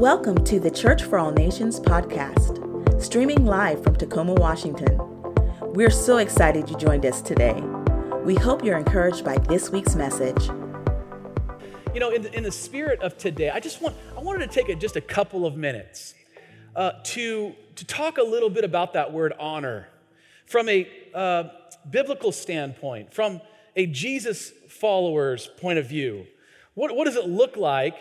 [0.00, 4.98] Welcome to the Church for All Nations podcast, streaming live from Tacoma, Washington.
[5.74, 7.62] We're so excited you joined us today.
[8.24, 10.42] We hope you're encouraged by this week's message.
[11.92, 14.54] You know, in the, in the spirit of today, I just want I wanted to
[14.54, 16.14] take a, just a couple of minutes
[16.74, 19.86] uh, to to talk a little bit about that word honor
[20.46, 21.44] from a uh,
[21.90, 23.42] biblical standpoint, from
[23.76, 26.26] a Jesus follower's point of view.
[26.72, 27.96] What, what does it look like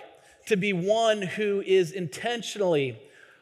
[0.50, 3.00] to be one who is intentionally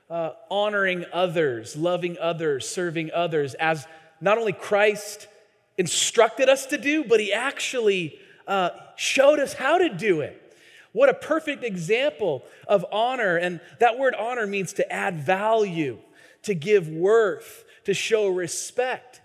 [0.09, 3.87] uh, honoring others, loving others, serving others, as
[4.19, 5.27] not only Christ
[5.77, 10.41] instructed us to do, but he actually uh, showed us how to do it.
[10.91, 13.37] What a perfect example of honor.
[13.37, 15.99] And that word honor means to add value,
[16.43, 19.21] to give worth, to show respect.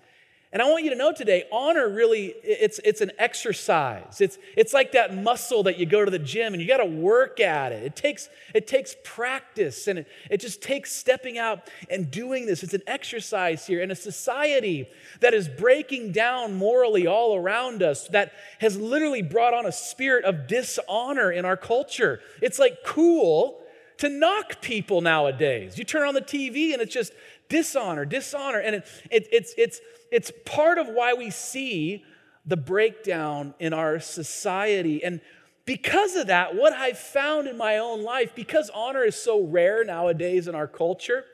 [0.53, 4.21] And I want you to know today, honor really, it's, it's an exercise.
[4.21, 6.85] It's, it's like that muscle that you go to the gym and you got to
[6.85, 7.83] work at it.
[7.83, 12.63] It takes, it takes practice and it, it just takes stepping out and doing this.
[12.63, 14.91] It's an exercise here in a society
[15.21, 20.27] that is breaking down morally all around us, that has literally brought on a spirit
[20.27, 22.21] of dishonor in our culture.
[22.43, 23.62] It's like cool
[24.03, 25.79] to knock people nowadays.
[25.79, 27.13] You turn on the TV and it's just
[27.49, 28.59] dishonor, dishonor.
[28.59, 32.05] And it, it, it's, it's, it's part of why we see
[32.45, 35.05] the breakdown in our society.
[35.05, 35.21] And
[35.67, 39.85] because of that, what I've found in my own life, because honor is so rare
[39.85, 41.25] nowadays in our culture,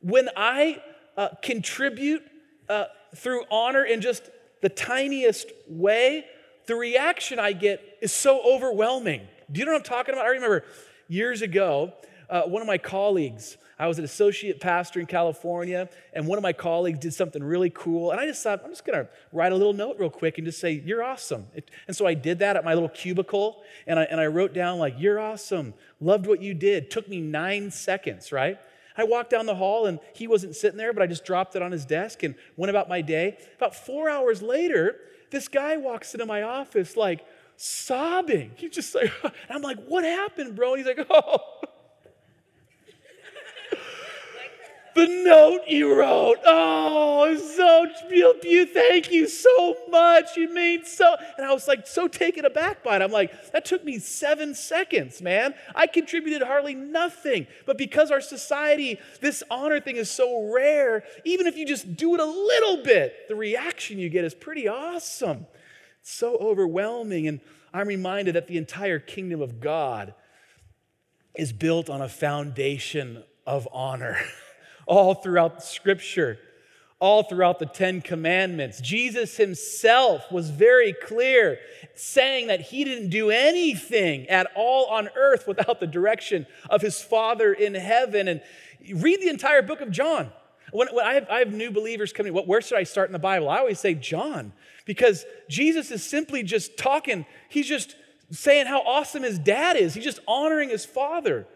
[0.00, 0.82] when I
[1.16, 2.24] uh, contribute
[2.68, 4.30] uh, through honor in just
[4.62, 6.24] the tiniest way,
[6.66, 9.28] the reaction I get is so overwhelming.
[9.52, 10.26] Do you know what I'm talking about?
[10.26, 10.64] I remember
[11.10, 11.92] years ago,
[12.30, 16.42] uh, one of my colleagues, I was an associate pastor in California, and one of
[16.42, 18.12] my colleagues did something really cool.
[18.12, 20.46] And I just thought, I'm just going to write a little note real quick and
[20.46, 21.46] just say, You're awesome.
[21.54, 24.54] It, and so I did that at my little cubicle, and I, and I wrote
[24.54, 25.74] down, like, You're awesome.
[26.00, 26.90] Loved what you did.
[26.90, 28.58] Took me nine seconds, right?
[28.96, 31.62] I walked down the hall and he wasn't sitting there, but I just dropped it
[31.62, 33.38] on his desk and went about my day.
[33.56, 34.96] About four hours later,
[35.30, 37.24] this guy walks into my office like
[37.60, 38.52] sobbing.
[38.56, 40.74] He's just like, and I'm like, what happened, bro?
[40.74, 41.38] And he's like, oh,
[44.94, 46.38] the note you wrote.
[46.44, 47.86] Oh, so
[48.42, 50.36] you thank you so much.
[50.36, 51.16] You mean so.
[51.36, 53.02] And I was like so taken aback by it.
[53.02, 55.54] I'm like, that took me seven seconds, man.
[55.74, 57.46] I contributed hardly nothing.
[57.66, 62.14] But because our society, this honor thing is so rare, even if you just do
[62.14, 65.46] it a little bit, the reaction you get is pretty awesome.
[66.00, 67.26] It's so overwhelming.
[67.26, 67.40] And
[67.72, 70.14] I'm reminded that the entire kingdom of God
[71.34, 74.18] is built on a foundation of honor.
[74.90, 76.36] all throughout Scripture,
[76.98, 78.80] all throughout the Ten Commandments.
[78.80, 81.58] Jesus himself was very clear,
[81.94, 87.00] saying that he didn't do anything at all on earth without the direction of his
[87.00, 88.26] Father in heaven.
[88.26, 88.42] And
[88.94, 90.32] read the entire book of John.
[90.72, 93.12] When, when I, have, I, have, new believers coming, what, where should I start in
[93.12, 93.48] the Bible?
[93.48, 94.52] I always say John,
[94.90, 97.94] because Jesus is simply just talking, he's just
[98.32, 99.94] saying how awesome his dad is.
[99.94, 101.46] He's just honoring his father.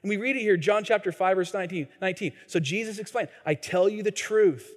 [0.00, 1.88] And we read it here, John chapter 5, verse 19.
[2.00, 2.32] 19.
[2.46, 4.72] So Jesus explained, I tell you the truth.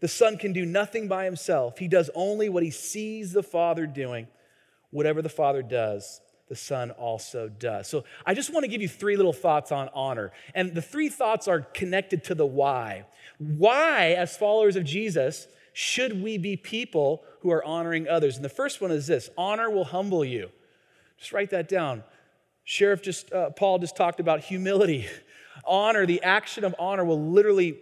[0.00, 1.76] The Son can do nothing by himself.
[1.76, 4.28] He does only what he sees the Father doing.
[4.90, 7.86] Whatever the Father does, the Son also does.
[7.86, 10.32] So I just want to give you three little thoughts on honor.
[10.54, 13.04] And the three thoughts are connected to the why.
[13.36, 15.48] Why, as followers of Jesus,
[15.80, 18.34] should we be people who are honoring others?
[18.34, 20.50] And the first one is this honor will humble you.
[21.18, 22.02] Just write that down.
[22.64, 25.06] Sheriff just, uh, Paul just talked about humility.
[25.64, 27.78] Honor, the action of honor will literally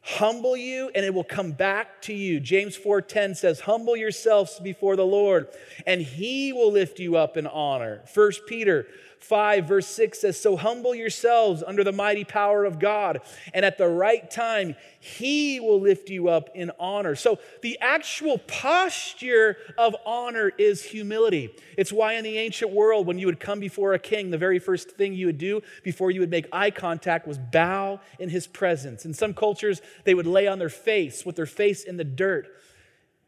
[0.00, 2.40] humble you and it will come back to you.
[2.40, 5.48] James 4:10 says, "Humble yourselves before the Lord,
[5.86, 8.86] and he will lift you up in honor." 1 Peter
[9.20, 13.20] 5, verse 6 says, So humble yourselves under the mighty power of God,
[13.52, 17.14] and at the right time, He will lift you up in honor.
[17.14, 21.54] So the actual posture of honor is humility.
[21.76, 24.58] It's why in the ancient world, when you would come before a king, the very
[24.58, 28.46] first thing you would do before you would make eye contact was bow in his
[28.46, 29.04] presence.
[29.04, 32.48] In some cultures, they would lay on their face with their face in the dirt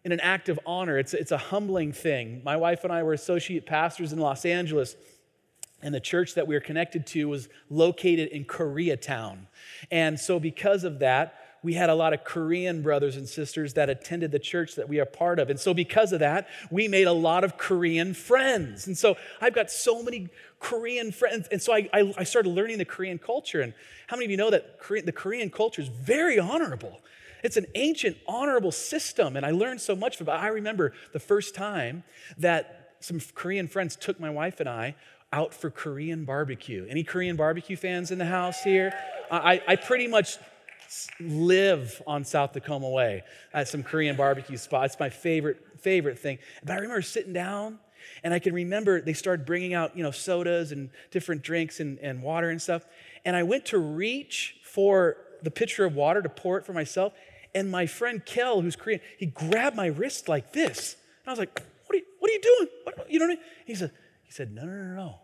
[0.05, 0.99] in an act of honor.
[0.99, 2.41] It's, it's a humbling thing.
[2.45, 4.97] My wife and I were associate pastors in Los Angeles.
[5.83, 9.47] And the church that we were connected to was located in Koreatown.
[9.91, 13.91] And so, because of that, we had a lot of Korean brothers and sisters that
[13.91, 15.51] attended the church that we are part of.
[15.51, 18.89] And so, because of that, we made a lot of Korean friends.
[18.89, 20.29] And so, I've got so many
[20.59, 21.47] Korean friends.
[21.53, 23.61] And so, I, I, I started learning the Korean culture.
[23.61, 23.73] And
[24.09, 27.01] how many of you know that Korean, the Korean culture is very honorable?
[27.45, 29.37] It's an ancient, honorable system.
[29.37, 30.43] And I learned so much about it.
[30.43, 32.03] I remember the first time
[32.39, 34.97] that some Korean friends took my wife and I
[35.33, 36.87] out for Korean barbecue.
[36.89, 38.93] Any Korean barbecue fans in the house here?
[39.31, 40.39] I, I pretty much
[41.21, 43.23] live on South Tacoma Way
[43.53, 44.87] at some Korean barbecue spot.
[44.87, 46.39] It's my favorite, favorite thing.
[46.65, 47.79] But I remember sitting down
[48.25, 51.99] and I can remember they started bringing out, you know, sodas and different drinks and,
[51.99, 52.87] and water and stuff.
[53.25, 57.13] And I went to reach for the pitcher of water to pour it for myself.
[57.55, 60.97] And my friend Kel, who's Korean, he grabbed my wrist like this.
[61.25, 62.69] And I was like, what are you, what are you doing?
[62.85, 63.45] What, you know what I mean?
[63.67, 63.93] He said,
[64.29, 65.15] he said, no, no, no, no.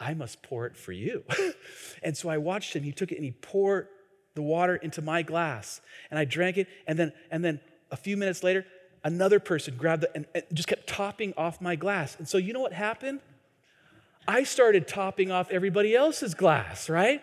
[0.00, 1.22] I must pour it for you.
[2.02, 2.82] and so I watched him.
[2.82, 3.88] He took it and he poured
[4.34, 5.82] the water into my glass.
[6.10, 6.66] And I drank it.
[6.86, 7.60] And then, and then
[7.90, 8.64] a few minutes later,
[9.04, 12.16] another person grabbed it and, and just kept topping off my glass.
[12.18, 13.20] And so you know what happened?
[14.26, 17.22] I started topping off everybody else's glass, right?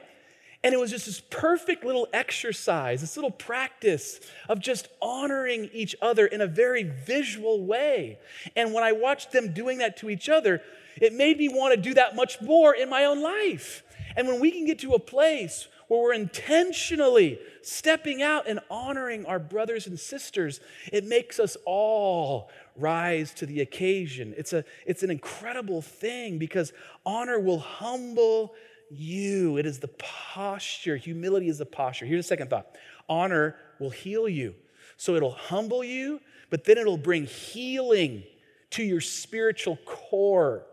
[0.64, 5.96] And it was just this perfect little exercise, this little practice of just honoring each
[6.04, 8.20] other in a very visual way.
[8.56, 10.62] And when I watched them doing that to each other,
[11.02, 13.84] it made me want to do that much more in my own life.
[14.16, 19.26] And when we can get to a place where we're intentionally stepping out and honoring
[19.26, 20.60] our brothers and sisters,
[20.92, 24.34] it makes us all rise to the occasion.
[24.38, 26.74] It's, a, it's an incredible thing because
[27.06, 28.56] honor will humble
[28.90, 29.58] you.
[29.58, 30.96] It is the posture.
[30.96, 32.06] Humility is the posture.
[32.06, 32.76] Here's a second thought
[33.08, 34.56] honor will heal you.
[34.98, 38.24] So it'll humble you, but then it'll bring healing
[38.72, 40.66] to your spiritual core.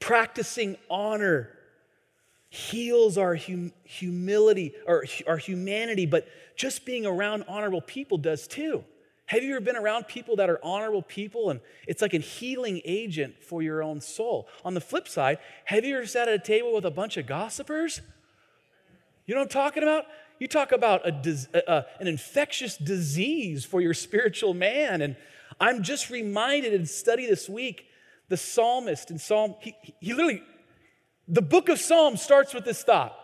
[0.00, 1.50] Practicing honor
[2.50, 8.84] heals our hum- humility or our humanity, but just being around honorable people does too.
[9.26, 12.80] Have you ever been around people that are honorable people and it's like a healing
[12.86, 14.48] agent for your own soul?
[14.64, 17.26] On the flip side, have you ever sat at a table with a bunch of
[17.26, 18.00] gossipers?
[19.26, 20.06] You know what I'm talking about?
[20.38, 25.02] You talk about a, an infectious disease for your spiritual man.
[25.02, 25.16] And
[25.60, 27.84] I'm just reminded in study this week,
[28.28, 30.42] the psalmist in Psalm, he, he literally
[31.28, 33.14] the book of Psalms starts with this thought.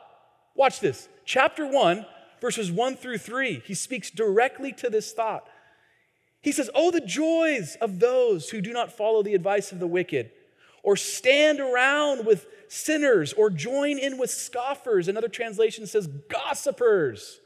[0.55, 1.09] Watch this.
[1.25, 2.05] Chapter 1,
[2.41, 3.63] verses 1 through 3.
[3.65, 5.49] He speaks directly to this thought.
[6.43, 9.87] He says, Oh, the joys of those who do not follow the advice of the
[9.87, 10.31] wicked,
[10.83, 15.09] or stand around with sinners, or join in with scoffers.
[15.09, 17.41] Another translation says, gossipers.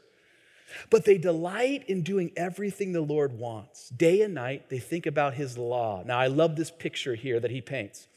[0.89, 3.89] But they delight in doing everything the Lord wants.
[3.89, 6.03] Day and night, they think about his law.
[6.05, 8.07] Now, I love this picture here that he paints.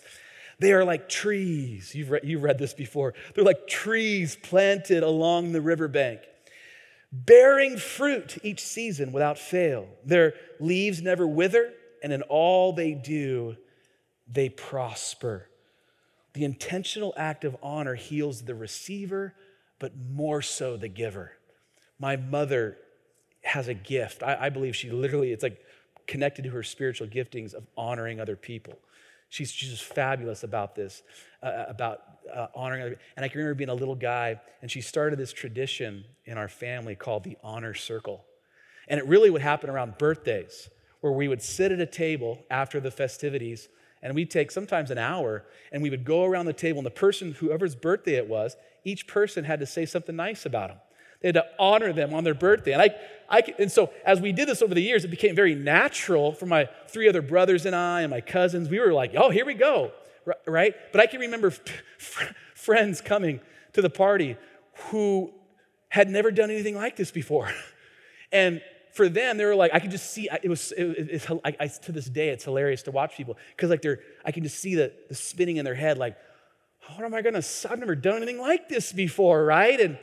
[0.58, 1.94] They are like trees.
[1.94, 3.14] You've read, you've read this before.
[3.34, 6.20] They're like trees planted along the riverbank,
[7.10, 9.88] bearing fruit each season without fail.
[10.04, 11.72] Their leaves never wither,
[12.02, 13.56] and in all they do,
[14.30, 15.48] they prosper.
[16.34, 19.34] The intentional act of honor heals the receiver,
[19.78, 21.32] but more so the giver.
[22.02, 22.78] My mother
[23.42, 24.24] has a gift.
[24.24, 25.64] I, I believe she literally, it's like
[26.08, 28.76] connected to her spiritual giftings of honoring other people.
[29.28, 31.04] She's, she's just fabulous about this,
[31.44, 32.00] uh, uh, about
[32.34, 32.98] uh, honoring other.
[33.16, 36.48] And I can remember being a little guy, and she started this tradition in our
[36.48, 38.24] family called the honor circle.
[38.88, 40.70] And it really would happen around birthdays,
[41.02, 43.68] where we would sit at a table after the festivities,
[44.02, 46.90] and we'd take sometimes an hour, and we would go around the table, and the
[46.90, 50.78] person, whoever's birthday it was, each person had to say something nice about them.
[51.22, 52.72] They had to honor them on their birthday.
[52.72, 52.90] And, I,
[53.30, 56.46] I, and so, as we did this over the years, it became very natural for
[56.46, 58.68] my three other brothers and I and my cousins.
[58.68, 59.92] We were like, oh, here we go,
[60.46, 60.74] right?
[60.90, 61.50] But I can remember
[62.54, 63.40] friends coming
[63.72, 64.36] to the party
[64.90, 65.32] who
[65.88, 67.50] had never done anything like this before.
[68.34, 68.62] And
[68.92, 71.66] for them, they were like, I could just see, it was, it, it's, I, I,
[71.66, 74.74] to this day, it's hilarious to watch people because like they're, I can just see
[74.74, 76.16] the, the spinning in their head, like,
[76.94, 79.78] what am I gonna, I've never done anything like this before, right?
[79.80, 79.98] And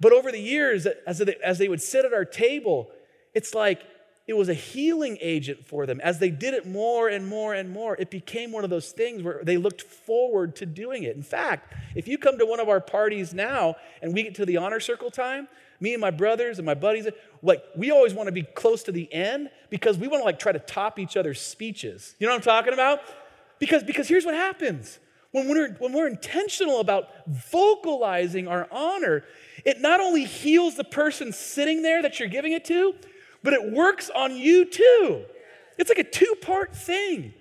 [0.00, 2.90] but over the years, as they, as they would sit at our table,
[3.34, 3.82] it's like
[4.26, 6.00] it was a healing agent for them.
[6.00, 9.22] As they did it more and more and more, it became one of those things
[9.22, 11.14] where they looked forward to doing it.
[11.14, 14.44] In fact, if you come to one of our parties now and we get to
[14.44, 15.46] the honor circle time,
[15.78, 17.06] me and my brothers and my buddies,
[17.42, 20.38] like we always want to be close to the end because we want to like
[20.38, 22.16] try to top each other's speeches.
[22.18, 23.00] You know what I'm talking about?
[23.58, 24.98] Because, because here's what happens.
[25.36, 29.22] When we're, when we're intentional about vocalizing our honor,
[29.66, 32.94] it not only heals the person sitting there that you're giving it to,
[33.42, 35.26] but it works on you too.
[35.76, 37.34] It's like a two part thing.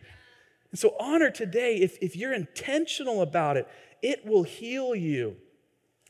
[0.72, 3.66] And so, honor today, if, if you're intentional about it,
[4.02, 5.38] it will heal you.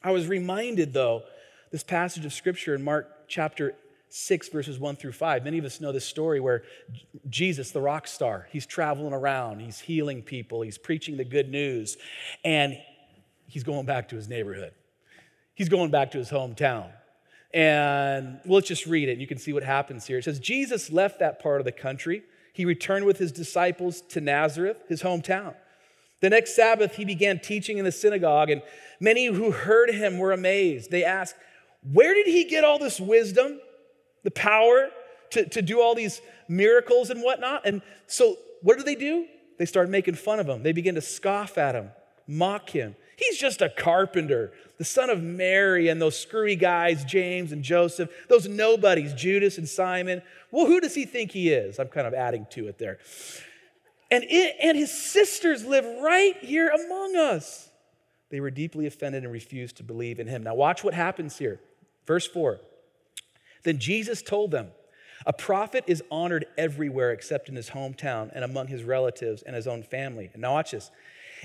[0.04, 1.22] I was reminded, though,
[1.72, 3.76] this passage of scripture in Mark chapter
[4.16, 5.44] 6, verses 1 through 5.
[5.44, 6.64] Many of us know this story where
[7.30, 11.98] Jesus, the rock star, he's traveling around, he's healing people, he's preaching the good news,
[12.46, 12.78] and
[13.46, 14.72] he's going back to his neighborhood.
[15.54, 16.92] He's going back to his hometown.
[17.54, 19.14] And well, let's just read it.
[19.14, 20.18] And you can see what happens here.
[20.18, 22.24] It says, Jesus left that part of the country.
[22.54, 25.56] He returned with his disciples to Nazareth, his hometown.
[26.22, 28.62] The next Sabbath, he began teaching in the synagogue, and
[29.02, 30.90] many who heard him were amazed.
[30.90, 31.36] They asked,
[31.84, 33.60] Where did he get all this wisdom,
[34.26, 34.90] the power
[35.30, 37.66] to, to do all these miracles and whatnot?
[37.66, 39.28] And so, what do they do?
[39.58, 40.64] They start making fun of him.
[40.64, 41.92] They begin to scoff at him,
[42.28, 42.98] mock him.
[43.16, 48.10] He's just a carpenter, the son of Mary and those screwy guys, James and Joseph,
[48.28, 50.22] those nobodies, Judas and Simon.
[50.52, 51.80] Well, who does he think he is?
[51.80, 52.98] I'm kind of adding to it there.
[54.12, 57.70] And, it, and his sisters live right here among us.
[58.30, 60.44] They were deeply offended and refused to believe in him.
[60.44, 61.62] Now, watch what happens here.
[62.06, 62.60] Verse 4.
[63.66, 64.70] Then Jesus told them,
[65.26, 69.68] A prophet is honored everywhere except in his hometown and among his relatives and his
[69.68, 70.30] own family.
[70.32, 70.90] And now, watch this.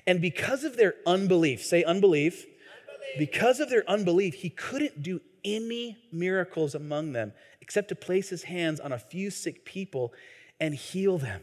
[0.06, 3.18] And because of their unbelief, say unbelief, unbelief.
[3.18, 8.44] because of their unbelief, he couldn't do any miracles among them except to place his
[8.44, 10.12] hands on a few sick people
[10.60, 11.42] and heal them.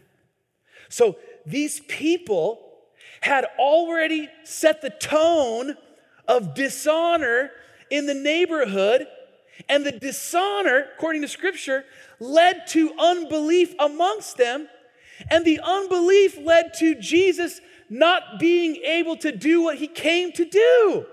[0.89, 2.61] So these people
[3.21, 5.75] had already set the tone
[6.27, 7.51] of dishonor
[7.89, 9.07] in the neighborhood,
[9.69, 11.85] and the dishonor, according to scripture,
[12.19, 14.67] led to unbelief amongst them,
[15.29, 20.45] and the unbelief led to Jesus not being able to do what he came to
[20.45, 21.05] do.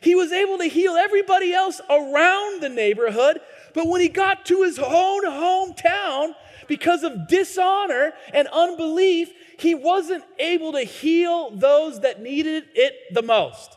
[0.00, 3.40] He was able to heal everybody else around the neighborhood,
[3.74, 6.34] but when he got to his own hometown,
[6.68, 13.22] because of dishonor and unbelief, he wasn't able to heal those that needed it the
[13.22, 13.76] most.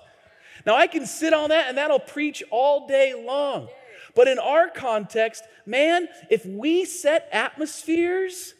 [0.66, 3.70] Now, I can sit on that and that'll preach all day long.
[4.16, 8.54] But in our context, man, if we set atmospheres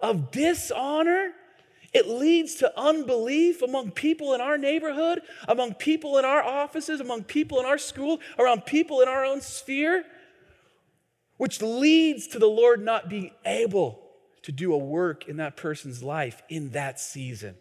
[0.00, 1.32] of dishonor,
[1.92, 7.24] it leads to unbelief among people in our neighborhood, among people in our offices, among
[7.24, 10.04] people in our school, around people in our own sphere
[11.36, 14.00] which leads to the Lord not being able
[14.42, 17.56] to do a work in that person's life in that season.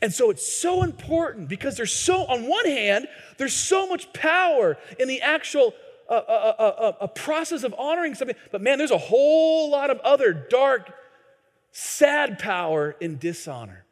[0.00, 4.78] And so it's so important because there's so, on one hand, there's so much power
[4.98, 5.74] in the actual
[6.14, 10.32] uh, uh, uh process of honoring something, but man, there's a whole lot of other
[10.32, 10.92] dark,
[11.72, 13.84] sad power in dishonor.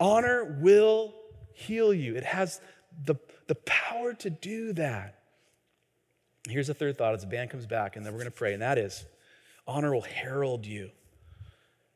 [0.00, 1.14] Honor will
[1.54, 2.60] heal you, it has
[3.04, 3.16] the,
[3.46, 5.20] the power to do that.
[6.48, 8.52] Here's a third thought as the band comes back, and then we're going to pray,
[8.52, 9.04] and that is
[9.66, 10.90] honor will herald you.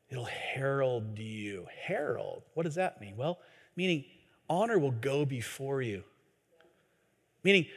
[0.09, 1.67] It'll herald you.
[1.83, 3.15] Herald, what does that mean?
[3.15, 3.39] Well,
[3.75, 4.05] meaning
[4.49, 6.03] honor will go before you.
[7.43, 7.67] Meaning,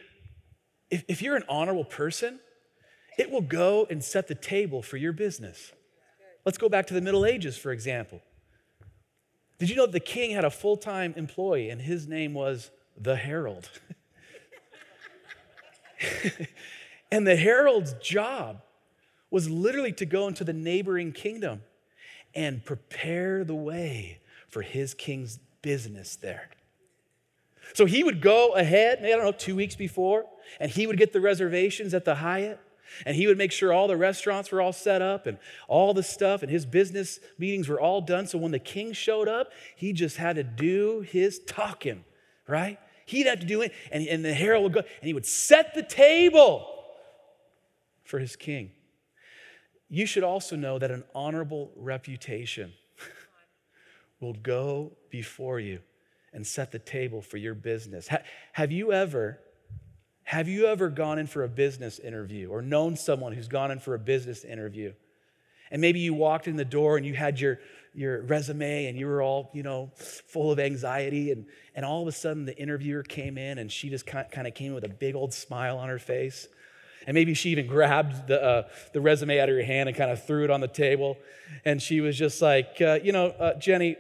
[0.93, 2.39] if, if you're an honorable person,
[3.19, 5.73] it will go and set the table for your business.
[6.45, 8.21] Let's go back to the Middle Ages, for example.
[9.59, 13.17] Did you know the king had a full time employee, and his name was the
[13.17, 13.71] Herald?
[17.11, 18.61] and the herald's job
[19.31, 21.63] was literally to go into the neighboring kingdom
[22.35, 26.51] and prepare the way for his king's business there.
[27.75, 30.27] So he would go ahead, Maybe I don't know, two weeks before,
[30.61, 32.61] and he would get the reservations at the Hyatt,
[33.07, 35.39] and he would make sure all the restaurants were all set up and
[35.69, 38.27] all the stuff, and his business meetings were all done.
[38.27, 42.05] So when the king showed up, he just had to do his talking,
[42.47, 42.79] right?
[43.07, 45.75] He'd have to do it, and, and the herald would go, and he would set
[45.75, 46.67] the table
[48.05, 48.73] for his king.
[49.89, 52.73] You should also know that an honorable reputation
[54.21, 55.81] will go before you
[56.33, 58.09] and set the table for your business.
[58.09, 58.23] Ha-
[58.53, 59.39] have you ever
[60.25, 63.81] have you ever gone in for a business interview or known someone who's gone in
[63.81, 64.93] for a business interview?
[65.71, 67.59] And maybe you walked in the door and you had your
[67.95, 71.31] your resume and you were all, you know, full of anxiety.
[71.31, 74.55] And, and all of a sudden the interviewer came in and she just kind of
[74.55, 76.49] came with a big old smile on her face.
[77.07, 80.11] And maybe she even grabbed the, uh, the resume out of her hand and kind
[80.11, 81.19] of threw it on the table.
[81.65, 83.97] And she was just like, uh, you know, uh, Jenny,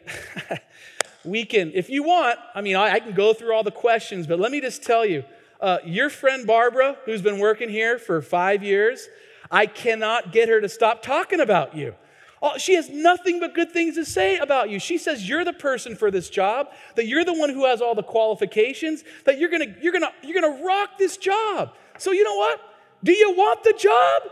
[1.24, 4.26] we can, if you want, I mean, I, I, can go through all the questions,
[4.26, 5.24] but let me just tell you,
[5.60, 9.08] uh, your friend Barbara, who's been working here for five years,
[9.50, 11.94] I cannot get her to stop talking about you.
[12.40, 14.80] Oh, she has nothing but good things to say about you.
[14.80, 17.94] She says you're the person for this job, that you're the one who has all
[17.94, 21.72] the qualifications, that you're gonna, you're gonna, you're gonna rock this job.
[21.98, 22.60] So you know what?
[23.04, 24.22] Do you want the job?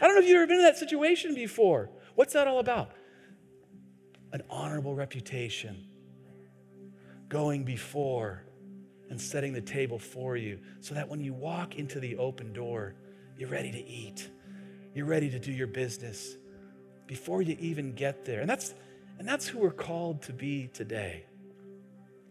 [0.00, 1.90] I don't know if you've ever been in that situation before.
[2.14, 2.90] What's that all about?
[4.34, 5.86] An honorable reputation,
[7.28, 8.44] going before
[9.08, 12.96] and setting the table for you so that when you walk into the open door,
[13.38, 14.28] you're ready to eat.
[14.92, 16.36] You're ready to do your business
[17.06, 18.40] before you even get there.
[18.40, 18.74] And that's,
[19.20, 21.26] and that's who we're called to be today.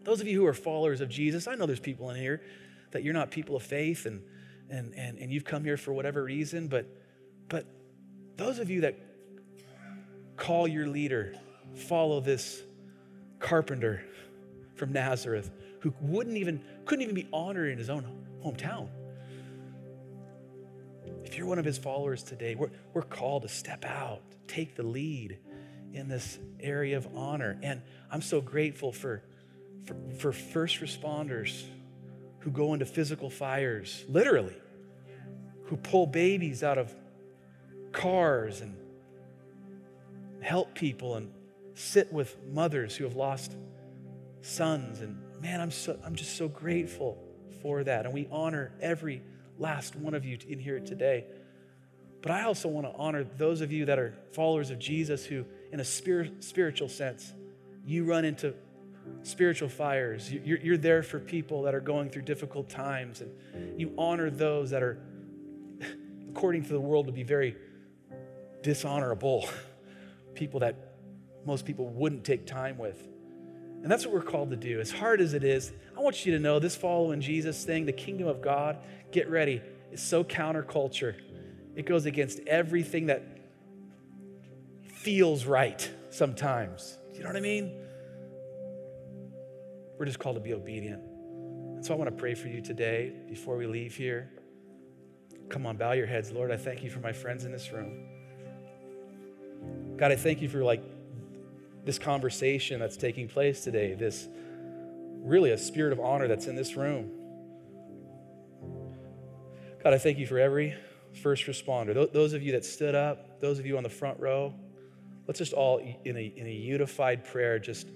[0.02, 2.42] Those of you who are followers of Jesus, I know there's people in here
[2.90, 4.22] that you're not people of faith and,
[4.68, 6.86] and, and, and you've come here for whatever reason, but,
[7.48, 7.64] but
[8.36, 8.98] those of you that
[10.36, 11.34] call your leader,
[11.74, 12.62] follow this
[13.38, 14.02] carpenter
[14.74, 15.50] from Nazareth
[15.80, 18.06] who wouldn't even, couldn't even be honored in his own
[18.44, 18.88] hometown.
[21.24, 24.82] If you're one of his followers today, we're, we're called to step out, take the
[24.82, 25.38] lead
[25.92, 27.58] in this area of honor.
[27.62, 29.22] And I'm so grateful for,
[29.84, 31.64] for, for first responders
[32.40, 34.56] who go into physical fires, literally,
[35.64, 36.94] who pull babies out of
[37.92, 38.76] cars and
[40.40, 41.32] help people and
[41.74, 43.56] sit with mothers who have lost
[44.40, 45.00] sons.
[45.00, 47.18] And man, I'm, so, I'm just so grateful
[47.62, 48.04] for that.
[48.06, 49.22] And we honor every
[49.58, 51.24] last one of you in here today.
[52.22, 55.44] But I also want to honor those of you that are followers of Jesus who,
[55.72, 57.32] in a spirit, spiritual sense,
[57.84, 58.54] you run into
[59.22, 60.32] spiritual fires.
[60.32, 64.70] You're, you're there for people that are going through difficult times, and you honor those
[64.70, 64.98] that are,
[66.30, 67.56] according to the world, to be very
[68.62, 69.46] dishonorable,
[70.34, 70.93] people that
[71.46, 73.08] most people wouldn't take time with.
[73.82, 74.80] And that's what we're called to do.
[74.80, 77.92] As hard as it is, I want you to know this following Jesus thing, the
[77.92, 78.78] kingdom of God,
[79.12, 79.60] get ready.
[79.92, 81.14] It's so counterculture.
[81.76, 83.22] It goes against everything that
[84.82, 86.96] feels right sometimes.
[87.12, 87.78] You know what I mean?
[89.98, 91.02] We're just called to be obedient.
[91.76, 94.30] And so I want to pray for you today before we leave here.
[95.50, 96.32] Come on, bow your heads.
[96.32, 98.08] Lord, I thank you for my friends in this room.
[99.98, 100.82] God, I thank you for like
[101.84, 104.28] this conversation that's taking place today, this
[105.22, 107.10] really a spirit of honor that's in this room.
[109.82, 110.74] God, I thank you for every
[111.22, 112.10] first responder.
[112.12, 114.54] Those of you that stood up, those of you on the front row,
[115.26, 117.86] let's just all in a, in a unified prayer just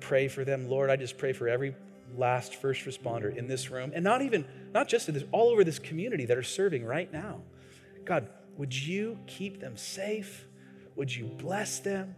[0.00, 0.68] pray for them.
[0.68, 1.74] Lord, I just pray for every
[2.16, 5.64] last first responder in this room, and not even, not just in this, all over
[5.64, 7.40] this community that are serving right now.
[8.04, 10.46] God, would you keep them safe?
[10.96, 12.14] Would you bless them?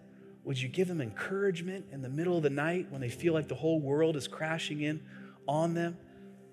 [0.47, 3.49] Would you give them encouragement in the middle of the night when they feel like
[3.49, 5.03] the whole world is crashing in
[5.49, 5.99] on them?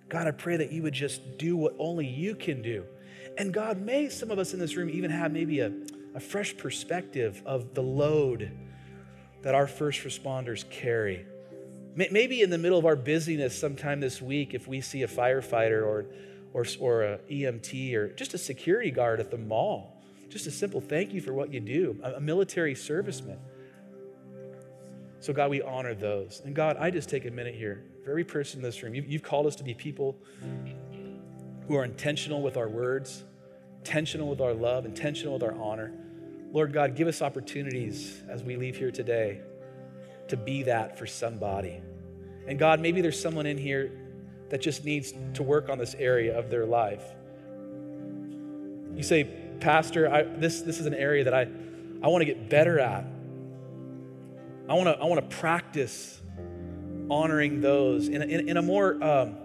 [0.09, 2.85] God, I pray that you would just do what only you can do.
[3.37, 5.72] And God, may some of us in this room even have maybe a,
[6.15, 8.51] a fresh perspective of the load
[9.44, 11.27] that our first responders carry.
[11.96, 15.85] Maybe in the middle of our busyness sometime this week, if we see a firefighter
[15.85, 16.07] or,
[16.51, 20.81] or, or a EMT or just a security guard at the mall, just a simple
[20.81, 23.37] thank you for what you do, a military serviceman.
[25.24, 26.42] So, God, we honor those.
[26.44, 28.94] And God, I just take a minute here for every person in this room.
[28.94, 30.18] You've, you've called us to be people
[31.66, 33.24] who are intentional with our words,
[33.77, 35.94] intentional with our love, intentional with our honor.
[36.51, 39.40] Lord God, give us opportunities as we leave here today
[40.27, 41.81] to be that for somebody.
[42.46, 43.94] And God, maybe there's someone in here
[44.50, 47.05] that just needs to work on this area of their life.
[48.94, 49.24] You say,
[49.62, 51.48] Pastor, I, this, this is an area that I,
[52.03, 53.05] I want to get better at.
[54.67, 56.21] I want to I want to practice
[57.09, 59.37] honoring those in a, in, in a more um,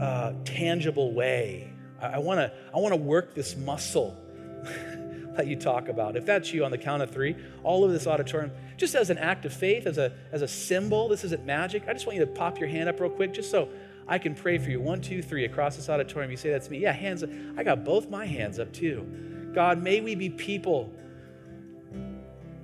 [0.00, 1.72] uh, tangible way.
[2.00, 4.16] I want to I want to work this muscle
[4.62, 6.16] that you talk about.
[6.16, 9.18] If that's you on the count of three, all of this auditorium, just as an
[9.18, 11.84] act of faith, as a, as a symbol, this isn't magic.
[11.88, 13.68] I just want you to pop your hand up real quick just so
[14.06, 14.80] I can pray for you.
[14.80, 16.30] One, two, three, across this auditorium.
[16.30, 16.78] You say that's me.
[16.78, 17.30] Yeah, hands up.
[17.56, 19.50] I got both my hands up too.
[19.54, 20.92] God, may we be people.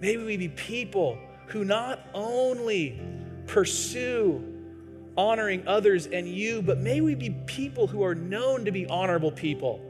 [0.01, 3.01] May we be people who not only
[3.47, 4.49] pursue
[5.17, 9.31] honoring others and you, but may we be people who are known to be honorable
[9.31, 9.81] people.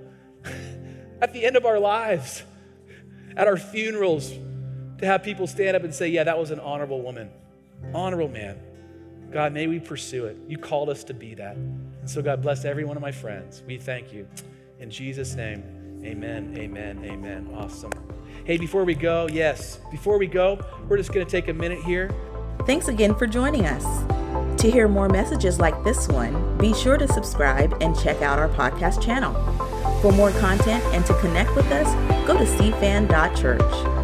[1.21, 2.43] At the end of our lives,
[3.37, 4.31] at our funerals
[4.99, 7.31] to have people stand up and say, Yeah, that was an honorable woman,
[7.95, 8.59] honorable man.
[9.31, 10.37] God, may we pursue it.
[10.47, 11.57] You called us to be that.
[11.57, 13.62] And so, God, bless every one of my friends.
[13.67, 14.29] We thank you.
[14.79, 15.62] In Jesus' name,
[16.05, 17.51] amen, amen, amen.
[17.55, 17.93] Awesome.
[18.45, 21.83] Hey, before we go, yes, before we go, we're just going to take a minute
[21.85, 22.11] here.
[22.67, 23.85] Thanks again for joining us.
[24.61, 28.49] To hear more messages like this one, be sure to subscribe and check out our
[28.49, 29.33] podcast channel.
[30.01, 31.93] For more content and to connect with us,
[32.27, 34.02] go to cfan.church.